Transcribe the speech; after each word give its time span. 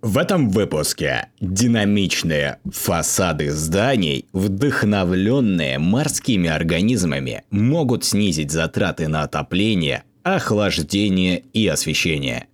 В 0.00 0.16
этом 0.16 0.50
выпуске 0.50 1.26
динамичные 1.40 2.58
фасады 2.70 3.50
зданий, 3.50 4.26
вдохновленные 4.32 5.80
морскими 5.80 6.48
организмами, 6.48 7.42
могут 7.50 8.04
снизить 8.04 8.52
затраты 8.52 9.08
на 9.08 9.22
отопление, 9.22 10.04
охлаждение 10.22 11.42
и 11.52 11.66
освещение. 11.66 12.46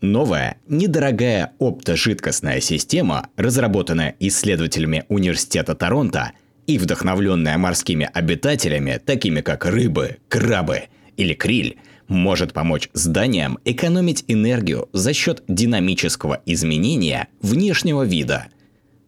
Новая, 0.00 0.56
недорогая 0.66 1.52
оптожидкостная 1.60 2.60
система, 2.60 3.28
разработанная 3.36 4.16
исследователями 4.18 5.04
Университета 5.08 5.76
Торонто 5.76 6.32
и 6.66 6.78
вдохновленная 6.78 7.56
морскими 7.58 8.10
обитателями, 8.12 9.00
такими 9.04 9.40
как 9.40 9.66
рыбы, 9.66 10.16
крабы 10.28 10.84
или 11.16 11.34
криль– 11.34 11.76
может 12.08 12.52
помочь 12.52 12.88
зданиям 12.92 13.58
экономить 13.64 14.24
энергию 14.28 14.88
за 14.92 15.12
счет 15.12 15.42
динамического 15.48 16.42
изменения 16.46 17.28
внешнего 17.40 18.02
вида. 18.02 18.46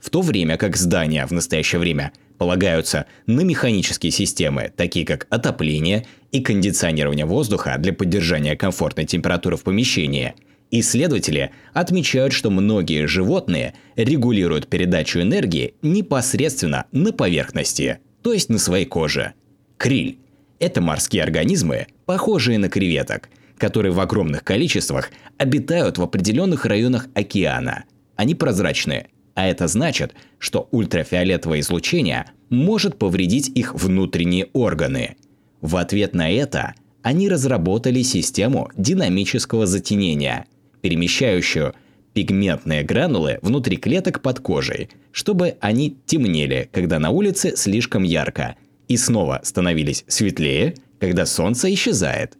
В 0.00 0.10
то 0.10 0.22
время 0.22 0.56
как 0.56 0.76
здания 0.76 1.26
в 1.26 1.32
настоящее 1.32 1.80
время 1.80 2.12
полагаются 2.38 3.06
на 3.26 3.40
механические 3.40 4.12
системы, 4.12 4.72
такие 4.76 5.04
как 5.06 5.26
отопление 5.30 6.06
и 6.32 6.40
кондиционирование 6.40 7.26
воздуха 7.26 7.76
для 7.78 7.92
поддержания 7.92 8.56
комфортной 8.56 9.06
температуры 9.06 9.56
в 9.56 9.62
помещении, 9.62 10.34
исследователи 10.70 11.52
отмечают, 11.72 12.32
что 12.32 12.50
многие 12.50 13.06
животные 13.06 13.74
регулируют 13.96 14.68
передачу 14.68 15.20
энергии 15.20 15.74
непосредственно 15.82 16.86
на 16.92 17.12
поверхности, 17.12 17.98
то 18.22 18.32
есть 18.32 18.48
на 18.48 18.58
своей 18.58 18.84
коже. 18.84 19.32
Криль 19.78 20.18
это 20.58 20.80
морские 20.80 21.22
организмы, 21.22 21.86
похожие 22.06 22.58
на 22.58 22.68
креветок, 22.68 23.28
которые 23.58 23.92
в 23.92 24.00
огромных 24.00 24.44
количествах 24.44 25.10
обитают 25.36 25.98
в 25.98 26.02
определенных 26.02 26.64
районах 26.64 27.08
океана. 27.14 27.84
Они 28.16 28.34
прозрачные, 28.34 29.08
а 29.34 29.46
это 29.46 29.68
значит, 29.68 30.14
что 30.38 30.68
ультрафиолетовое 30.70 31.60
излучение 31.60 32.26
может 32.48 32.98
повредить 32.98 33.48
их 33.48 33.74
внутренние 33.74 34.48
органы. 34.52 35.16
В 35.60 35.76
ответ 35.76 36.14
на 36.14 36.30
это 36.30 36.74
они 37.02 37.28
разработали 37.28 38.02
систему 38.02 38.70
динамического 38.76 39.66
затенения, 39.66 40.46
перемещающую 40.80 41.74
пигментные 42.14 42.82
гранулы 42.82 43.38
внутри 43.42 43.76
клеток 43.76 44.22
под 44.22 44.40
кожей, 44.40 44.88
чтобы 45.12 45.56
они 45.60 45.98
темнели, 46.06 46.68
когда 46.72 46.98
на 46.98 47.10
улице 47.10 47.56
слишком 47.56 48.04
ярко, 48.04 48.56
и 48.88 48.96
снова 48.96 49.40
становились 49.42 50.04
светлее, 50.06 50.74
когда 51.00 51.26
солнце 51.26 51.72
исчезает. 51.74 52.36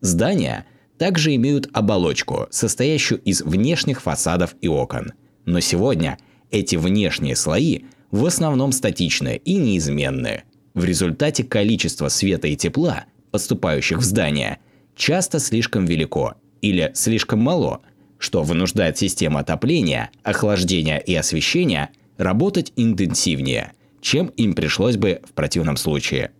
Здания 0.00 0.66
также 0.98 1.34
имеют 1.34 1.68
оболочку, 1.72 2.46
состоящую 2.50 3.20
из 3.22 3.42
внешних 3.42 4.02
фасадов 4.02 4.54
и 4.60 4.68
окон. 4.68 5.12
Но 5.44 5.60
сегодня 5.60 6.18
эти 6.50 6.76
внешние 6.76 7.36
слои 7.36 7.80
в 8.10 8.24
основном 8.26 8.72
статичны 8.72 9.40
и 9.44 9.56
неизменны. 9.56 10.42
В 10.74 10.84
результате 10.84 11.44
количество 11.44 12.08
света 12.08 12.48
и 12.48 12.56
тепла, 12.56 13.04
поступающих 13.30 13.98
в 13.98 14.02
здание, 14.02 14.58
часто 14.96 15.38
слишком 15.38 15.84
велико 15.84 16.34
или 16.60 16.90
слишком 16.94 17.40
мало, 17.40 17.80
что 18.18 18.42
вынуждает 18.42 18.98
систему 18.98 19.38
отопления, 19.38 20.10
охлаждения 20.22 20.98
и 20.98 21.14
освещения 21.14 21.90
работать 22.18 22.72
интенсивнее– 22.76 23.72
чем 24.00 24.26
им 24.28 24.54
пришлось 24.54 24.96
бы 24.96 25.20
в 25.24 25.32
противном 25.32 25.76
случае. 25.76 26.32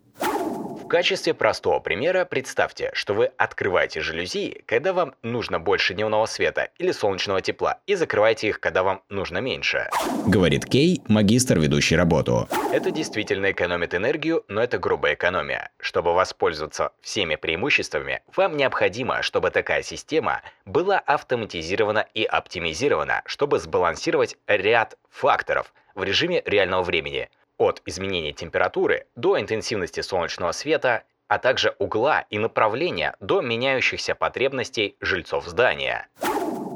В 0.90 0.92
качестве 0.92 1.34
простого 1.34 1.78
примера 1.78 2.24
представьте, 2.24 2.90
что 2.94 3.14
вы 3.14 3.26
открываете 3.36 4.00
жалюзи, 4.00 4.64
когда 4.66 4.92
вам 4.92 5.14
нужно 5.22 5.60
больше 5.60 5.94
дневного 5.94 6.26
света 6.26 6.70
или 6.78 6.90
солнечного 6.90 7.40
тепла, 7.40 7.78
и 7.86 7.94
закрываете 7.94 8.48
их, 8.48 8.58
когда 8.58 8.82
вам 8.82 9.00
нужно 9.08 9.38
меньше. 9.38 9.88
Говорит 10.26 10.66
Кей, 10.66 11.00
магистр, 11.06 11.60
ведущий 11.60 11.94
работу. 11.94 12.48
Это 12.72 12.90
действительно 12.90 13.52
экономит 13.52 13.94
энергию, 13.94 14.42
но 14.48 14.60
это 14.60 14.80
грубая 14.80 15.14
экономия. 15.14 15.70
Чтобы 15.78 16.12
воспользоваться 16.12 16.90
всеми 17.02 17.36
преимуществами, 17.36 18.22
вам 18.34 18.56
необходимо, 18.56 19.22
чтобы 19.22 19.52
такая 19.52 19.84
система 19.84 20.42
была 20.64 20.98
автоматизирована 20.98 22.04
и 22.14 22.24
оптимизирована, 22.24 23.22
чтобы 23.26 23.60
сбалансировать 23.60 24.36
ряд 24.48 24.98
факторов 25.08 25.72
в 25.94 26.02
режиме 26.02 26.42
реального 26.44 26.82
времени– 26.82 27.28
от 27.60 27.82
изменения 27.84 28.32
температуры 28.32 29.04
до 29.14 29.38
интенсивности 29.38 30.00
солнечного 30.00 30.52
света, 30.52 31.02
а 31.28 31.38
также 31.38 31.74
угла 31.78 32.24
и 32.30 32.38
направления 32.38 33.14
до 33.20 33.42
меняющихся 33.42 34.14
потребностей 34.14 34.96
жильцов 35.00 35.46
здания. 35.46 36.08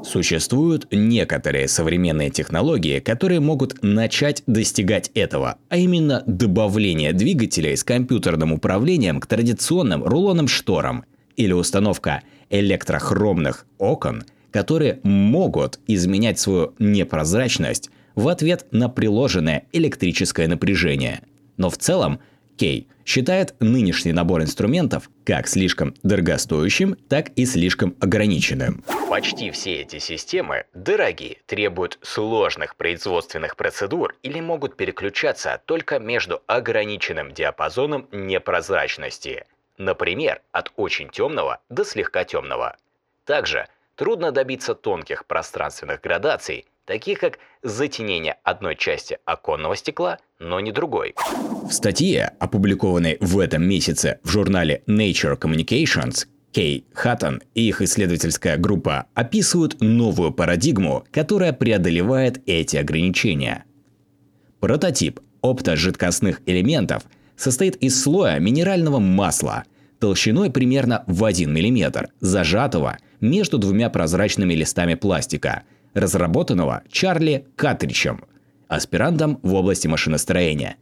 Существуют 0.03 0.87
некоторые 0.91 1.67
современные 1.67 2.29
технологии, 2.29 2.99
которые 2.99 3.39
могут 3.39 3.81
начать 3.81 4.43
достигать 4.45 5.09
этого, 5.15 5.57
а 5.69 5.77
именно 5.77 6.23
добавление 6.27 7.11
двигателей 7.11 7.75
с 7.75 7.83
компьютерным 7.83 8.53
управлением 8.53 9.19
к 9.19 9.25
традиционным 9.25 10.03
рулонным 10.03 10.47
шторам 10.47 11.03
или 11.35 11.51
установка 11.51 12.21
электрохромных 12.51 13.65
окон, 13.79 14.23
которые 14.51 14.99
могут 15.01 15.79
изменять 15.87 16.39
свою 16.39 16.75
непрозрачность 16.77 17.89
в 18.15 18.27
ответ 18.27 18.65
на 18.71 18.89
приложенное 18.89 19.67
электрическое 19.71 20.47
напряжение. 20.47 21.21
Но 21.57 21.69
в 21.69 21.77
целом 21.77 22.19
Кей 22.57 22.87
считает 23.05 23.53
нынешний 23.59 24.13
набор 24.13 24.41
инструментов 24.41 25.09
как 25.25 25.47
слишком 25.47 25.93
дорогостоящим, 26.03 26.95
так 27.09 27.29
и 27.35 27.45
слишком 27.45 27.95
ограниченным. 27.99 28.83
Почти 29.09 29.51
все 29.51 29.81
эти 29.81 29.99
системы 29.99 30.65
дорогие, 30.73 31.37
требуют 31.45 31.99
сложных 32.01 32.75
производственных 32.75 33.57
процедур 33.57 34.15
или 34.23 34.39
могут 34.39 34.77
переключаться 34.77 35.61
только 35.65 35.99
между 35.99 36.41
ограниченным 36.47 37.33
диапазоном 37.33 38.07
непрозрачности. 38.11 39.45
Например, 39.77 40.41
от 40.51 40.71
очень 40.77 41.09
темного 41.09 41.59
до 41.69 41.83
слегка 41.83 42.23
темного. 42.23 42.77
Также 43.25 43.67
трудно 43.95 44.31
добиться 44.31 44.75
тонких 44.75 45.25
пространственных 45.25 46.01
градаций 46.01 46.65
таких 46.85 47.19
как 47.19 47.39
затенение 47.63 48.37
одной 48.43 48.75
части 48.75 49.17
оконного 49.25 49.75
стекла, 49.75 50.19
но 50.39 50.59
не 50.59 50.71
другой. 50.71 51.15
В 51.67 51.71
статье, 51.71 52.31
опубликованной 52.39 53.17
в 53.19 53.39
этом 53.39 53.67
месяце 53.67 54.19
в 54.23 54.29
журнале 54.29 54.83
Nature 54.87 55.37
Communications, 55.39 56.27
Кей 56.51 56.85
Хаттон 56.93 57.41
и 57.53 57.67
их 57.67 57.81
исследовательская 57.81 58.57
группа 58.57 59.07
описывают 59.13 59.81
новую 59.81 60.31
парадигму, 60.31 61.03
которая 61.11 61.51
преодолевает 61.51 62.41
эти 62.45 62.77
ограничения. 62.77 63.65
Прототип 64.61 65.19
оптожидкостных 65.41 66.41
элементов 66.45 67.03
состоит 67.35 67.75
из 67.77 68.01
слоя 68.01 68.39
минерального 68.39 68.99
масла 68.99 69.65
толщиной 69.99 70.49
примерно 70.49 71.03
в 71.07 71.25
1 71.25 71.51
мм, 71.51 72.07
зажатого 72.21 72.99
между 73.19 73.57
двумя 73.57 73.89
прозрачными 73.89 74.53
листами 74.53 74.93
пластика– 74.93 75.63
разработанного 75.95 76.83
Чарли 76.91 77.47
Катричем, 77.55 78.25
аспирантом 78.67 79.39
в 79.41 79.53
области 79.55 79.87
машиностроения. 79.87 80.75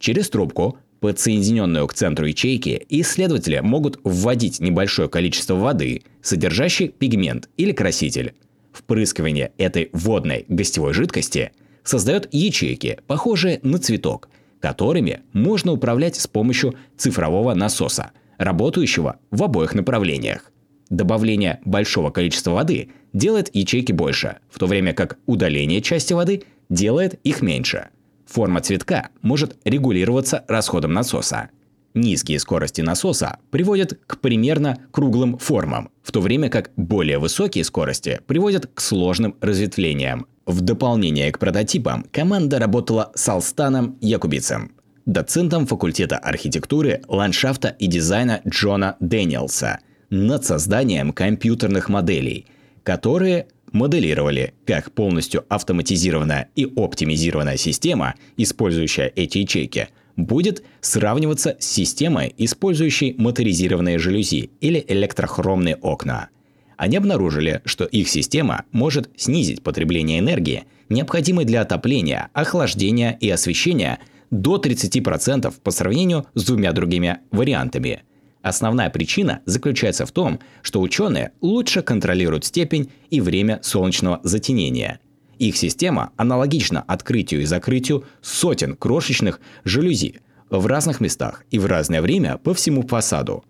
Через 0.00 0.28
трубку, 0.30 0.78
подсоединенную 1.00 1.86
к 1.86 1.94
центру 1.94 2.26
ячейки, 2.26 2.84
исследователи 2.88 3.60
могут 3.60 4.00
вводить 4.02 4.58
небольшое 4.60 5.08
количество 5.08 5.54
воды, 5.54 6.02
содержащей 6.22 6.88
пигмент 6.88 7.48
или 7.56 7.72
краситель. 7.72 8.34
Впрыскивание 8.72 9.52
этой 9.58 9.90
водной 9.92 10.46
гостевой 10.48 10.94
жидкости 10.94 11.52
создает 11.84 12.28
ячейки, 12.32 12.98
похожие 13.06 13.60
на 13.62 13.78
цветок, 13.78 14.28
которыми 14.60 15.20
можно 15.32 15.72
управлять 15.72 16.16
с 16.16 16.26
помощью 16.26 16.74
цифрового 16.96 17.54
насоса, 17.54 18.12
работающего 18.38 19.18
в 19.30 19.42
обоих 19.42 19.74
направлениях. 19.74 20.50
Добавление 20.90 21.60
большого 21.64 22.10
количества 22.10 22.52
воды 22.52 22.90
делает 23.12 23.54
ячейки 23.54 23.92
больше, 23.92 24.38
в 24.50 24.58
то 24.58 24.66
время 24.66 24.92
как 24.92 25.18
удаление 25.26 25.80
части 25.80 26.12
воды 26.12 26.42
делает 26.68 27.18
их 27.24 27.42
меньше. 27.42 27.88
Форма 28.26 28.60
цветка 28.60 29.08
может 29.22 29.56
регулироваться 29.64 30.44
расходом 30.48 30.92
насоса. 30.92 31.50
Низкие 31.94 32.40
скорости 32.40 32.80
насоса 32.80 33.38
приводят 33.50 33.98
к 34.06 34.18
примерно 34.18 34.78
круглым 34.90 35.38
формам, 35.38 35.90
в 36.02 36.10
то 36.10 36.20
время 36.20 36.48
как 36.48 36.72
более 36.76 37.18
высокие 37.18 37.62
скорости 37.62 38.20
приводят 38.26 38.66
к 38.66 38.80
сложным 38.80 39.36
разветвлениям. 39.40 40.26
В 40.44 40.60
дополнение 40.60 41.30
к 41.30 41.38
прототипам, 41.38 42.04
команда 42.10 42.58
работала 42.58 43.12
с 43.14 43.28
Алстаном 43.28 43.96
Якубицем, 44.00 44.72
доцентом 45.06 45.66
факультета 45.66 46.18
архитектуры, 46.18 47.02
ландшафта 47.06 47.68
и 47.68 47.86
дизайна 47.86 48.40
Джона 48.46 48.96
Дэниелса 49.00 49.78
над 50.10 50.44
созданием 50.44 51.12
компьютерных 51.12 51.88
моделей, 51.88 52.46
которые 52.82 53.46
моделировали, 53.72 54.54
как 54.66 54.92
полностью 54.92 55.44
автоматизированная 55.48 56.48
и 56.54 56.64
оптимизированная 56.64 57.56
система, 57.56 58.14
использующая 58.36 59.12
эти 59.16 59.38
ячейки, 59.38 59.88
будет 60.16 60.62
сравниваться 60.80 61.56
с 61.58 61.66
системой, 61.66 62.32
использующей 62.38 63.14
моторизированные 63.18 63.98
жалюзи 63.98 64.50
или 64.60 64.84
электрохромные 64.86 65.76
окна. 65.76 66.28
Они 66.76 66.96
обнаружили, 66.96 67.62
что 67.64 67.84
их 67.84 68.08
система 68.08 68.64
может 68.70 69.10
снизить 69.16 69.62
потребление 69.62 70.20
энергии, 70.20 70.64
необходимой 70.88 71.44
для 71.44 71.62
отопления, 71.62 72.28
охлаждения 72.32 73.16
и 73.20 73.28
освещения– 73.28 73.98
до 74.34 74.56
30% 74.56 75.54
по 75.62 75.70
сравнению 75.70 76.26
с 76.34 76.44
двумя 76.44 76.72
другими 76.72 77.18
вариантами. 77.30 78.02
Основная 78.44 78.90
причина 78.90 79.40
заключается 79.46 80.04
в 80.04 80.12
том, 80.12 80.38
что 80.60 80.82
ученые 80.82 81.32
лучше 81.40 81.80
контролируют 81.80 82.44
степень 82.44 82.92
и 83.08 83.22
время 83.22 83.58
солнечного 83.62 84.20
затенения. 84.22 85.00
Их 85.38 85.56
система 85.56 86.10
аналогична 86.18 86.84
открытию 86.86 87.40
и 87.40 87.46
закрытию 87.46 88.04
сотен 88.20 88.76
крошечных 88.76 89.40
жалюзи 89.64 90.20
в 90.50 90.66
разных 90.66 91.00
местах 91.00 91.42
и 91.50 91.58
в 91.58 91.64
разное 91.64 92.02
время 92.02 92.36
по 92.36 92.52
всему 92.52 92.86
фасаду. 92.86 93.46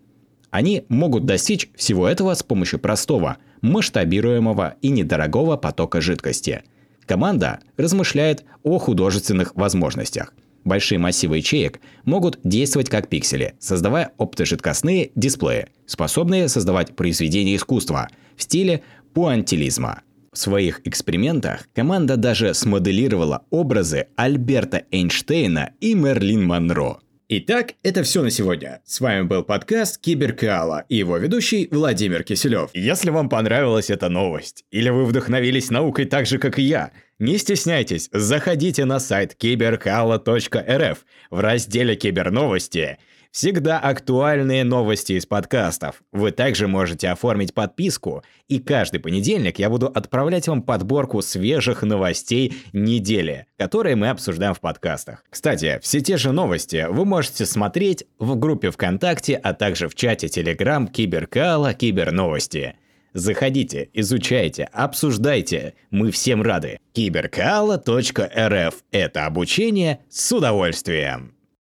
Они 0.51 0.85
могут 0.89 1.27
достичь 1.27 1.71
всего 1.75 2.07
этого 2.07 2.33
с 2.33 2.45
помощью 2.45 2.79
простого, 2.79 3.39
масштабируемого 3.63 4.77
и 4.81 4.91
недорогого 4.91 5.57
потока 5.57 6.01
жидкости. 6.01 6.63
Команда 7.05 7.59
размышляет 7.77 8.45
о 8.63 8.79
художественных 8.79 9.57
возможностях– 9.57 10.33
Большие 10.65 10.99
массивы 10.99 11.37
ячеек 11.37 11.81
могут 12.05 12.41
действовать 12.43 12.89
как 12.89 13.09
пиксели, 13.09 13.55
создавая 13.59 14.13
оптожидкостные 14.17 15.11
дисплеи, 15.15 15.69
способные 15.87 16.49
создавать 16.49 16.97
произведения 16.97 17.57
искусства 17.57 18.09
в 18.37 18.43
стиле 18.43 18.83
пуантилизма. 19.13 20.01
В 20.33 20.39
своих 20.39 20.81
экспериментах 20.85 21.69
команда 21.75 22.17
даже 22.17 22.55
смоделировала 22.55 23.45
образы 23.51 24.09
Альберта 24.17 24.83
Эйнштейна 24.91 25.71
и 25.81 25.95
Мерлин 25.95 26.45
Монро. 26.45 26.99
Итак, 27.27 27.73
это 27.83 28.03
все 28.03 28.23
на 28.23 28.29
сегодня. 28.29 28.83
С 28.85 29.01
вами 29.01 29.23
был 29.23 29.45
подкаст 29.45 29.97
Киберкала 29.99 30.85
и 30.91 30.97
его 30.97 31.17
ведущий 31.17 31.69
Владимир 31.71 32.23
Киселев. 32.23 32.69
Если 32.75 33.09
вам 33.09 33.31
понравилась 33.31 33.89
эта 33.89 34.11
новость, 34.11 34.67
или 34.71 34.91
вы 34.91 35.07
вдохновились 35.07 35.71
наукой 35.71 36.05
так 36.05 36.27
же, 36.27 36.37
как 36.39 36.59
и 36.59 36.63
я, 36.63 36.93
не 37.19 37.39
стесняйтесь, 37.39 38.11
заходите 38.13 38.85
на 38.85 39.01
сайт 39.01 39.35
киберкала.рф 39.37 41.07
в 41.31 41.41
разделе 41.41 41.97
«Киберновости». 41.97 42.99
Всегда 43.35 43.81
актуальные 43.81 44.63
новости 44.63 45.15
из 45.15 45.27
подкастов. 45.27 46.05
Вы 46.13 46.31
также 46.31 46.69
можете 46.69 47.09
оформить 47.09 47.53
подписку, 47.53 48.23
и 48.47 48.61
каждый 48.61 49.01
понедельник 49.01 49.59
я 49.59 49.69
буду 49.71 49.89
отправлять 49.89 50.47
вам 50.47 50.63
подборку 50.63 51.21
свежих 51.21 51.83
новостей 51.83 52.55
недели, 52.73 53.47
которые 53.59 53.97
мы 53.97 54.11
обсуждаем 54.11 54.55
в 54.55 54.61
подкастах. 54.61 55.25
Кстати, 55.29 55.81
все 55.83 56.01
те 56.01 56.17
же 56.17 56.31
новости 56.31 56.87
вы 56.89 57.05
можете 57.05 57.45
смотреть 57.45 58.07
в 58.21 58.37
группе 58.37 58.71
ВКонтакте, 58.71 59.35
а 59.35 59.53
также 59.53 59.89
в 59.89 59.97
чате 59.97 60.29
Telegram 60.29 60.89
Киберкала 60.89 61.75
Киберновости. 61.75 62.77
Заходите, 63.15 63.91
изучайте, 63.95 64.69
обсуждайте. 64.73 65.75
Мы 65.91 66.13
всем 66.13 66.41
рады. 66.41 66.79
Киберкала.рф– 66.93 68.75
это 68.93 69.27
обучение 69.27 69.99
с 70.09 70.31
удовольствием. 70.31 71.35